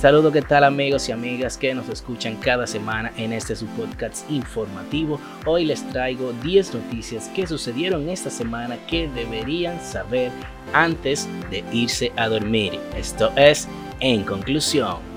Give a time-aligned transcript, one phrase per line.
[0.00, 4.30] Saludos, ¿qué tal amigos y amigas que nos escuchan cada semana en este su podcast
[4.30, 5.20] informativo?
[5.44, 10.32] Hoy les traigo 10 noticias que sucedieron esta semana que deberían saber
[10.72, 12.80] antes de irse a dormir.
[12.96, 13.68] Esto es
[14.00, 15.09] En Conclusión.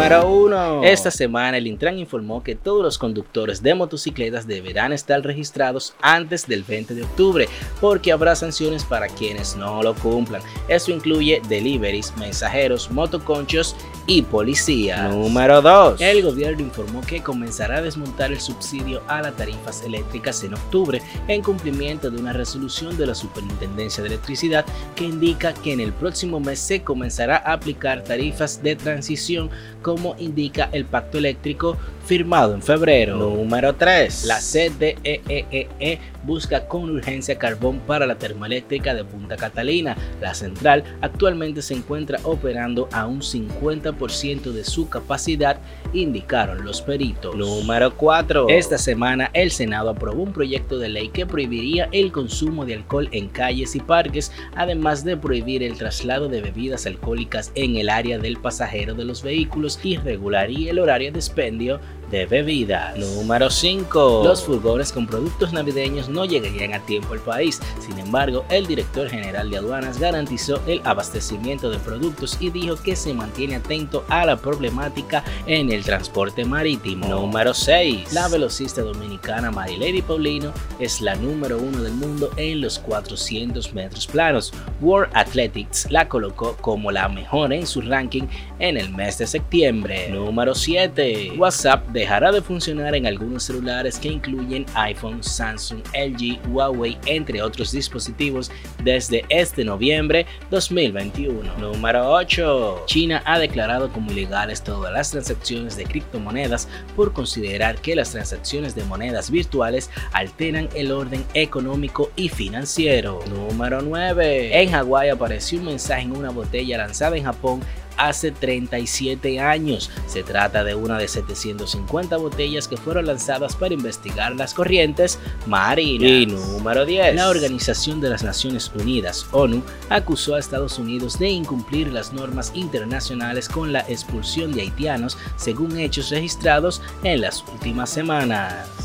[0.00, 0.84] Número 1.
[0.84, 6.46] Esta semana el Intran informó que todos los conductores de motocicletas deberán estar registrados antes
[6.46, 7.48] del 20 de octubre
[7.82, 10.40] porque habrá sanciones para quienes no lo cumplan.
[10.68, 13.76] Esto incluye deliveries, mensajeros, motoconchos
[14.10, 15.08] y policías.
[15.14, 16.00] Número 2.
[16.00, 21.00] El gobierno informó que comenzará a desmontar el subsidio a las tarifas eléctricas en octubre
[21.28, 24.64] en cumplimiento de una resolución de la Superintendencia de Electricidad
[24.96, 29.48] que indica que en el próximo mes se comenzará a aplicar tarifas de transición
[29.80, 33.16] como indica el pacto eléctrico firmado en febrero.
[33.16, 34.24] Número 3.
[34.24, 39.96] La CDEEE e e busca con urgencia carbón para la termoeléctrica de Punta Catalina.
[40.20, 45.60] La central actualmente se encuentra operando a un 50% de su capacidad,
[45.92, 47.36] indicaron los peritos.
[47.36, 48.48] Número 4.
[48.48, 53.08] Esta semana el Senado aprobó un proyecto de ley que prohibiría el consumo de alcohol
[53.12, 58.18] en calles y parques, además de prohibir el traslado de bebidas alcohólicas en el área
[58.18, 61.78] del pasajero de los vehículos y regularía el horario de expendio
[62.10, 62.96] de bebidas.
[62.96, 64.22] Número 5.
[64.24, 67.60] Los furgones con productos navideños no llegarían a tiempo al país.
[67.80, 72.96] Sin embargo, el director general de aduanas garantizó el abastecimiento de productos y dijo que
[72.96, 77.06] se mantiene atento a la problemática en el transporte marítimo.
[77.06, 78.12] Número 6.
[78.12, 84.06] La velocista dominicana Marilady Paulino es la número uno del mundo en los 400 metros
[84.06, 84.52] planos.
[84.80, 88.24] World Athletics la colocó como la mejor en su ranking
[88.58, 90.08] en el mes de septiembre.
[90.10, 91.34] Número 7.
[91.36, 97.42] WhatsApp de dejará de funcionar en algunos celulares que incluyen iPhone, Samsung, LG, Huawei, entre
[97.42, 98.50] otros dispositivos
[98.82, 101.58] desde este noviembre 2021.
[101.58, 102.84] Número 8.
[102.86, 108.74] China ha declarado como ilegales todas las transacciones de criptomonedas por considerar que las transacciones
[108.74, 113.20] de monedas virtuales alteran el orden económico y financiero.
[113.28, 114.62] Número 9.
[114.62, 117.60] En Hawái apareció un mensaje en una botella lanzada en Japón
[118.08, 119.90] hace 37 años.
[120.06, 126.10] Se trata de una de 750 botellas que fueron lanzadas para investigar las corrientes marinas.
[126.10, 127.14] Y número 10.
[127.14, 132.52] La Organización de las Naciones Unidas, ONU, acusó a Estados Unidos de incumplir las normas
[132.54, 138.79] internacionales con la expulsión de haitianos según hechos registrados en las últimas semanas.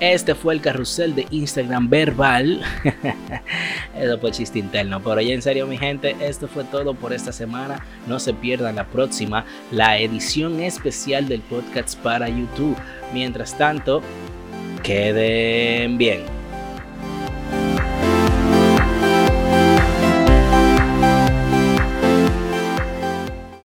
[0.00, 2.62] Este fue el carrusel de Instagram verbal.
[3.96, 5.00] Eso fue chiste interno.
[5.02, 7.84] Pero ya en serio, mi gente, esto fue todo por esta semana.
[8.06, 12.76] No se pierdan la próxima, la edición especial del podcast para YouTube.
[13.12, 14.02] Mientras tanto,
[14.82, 16.43] queden bien.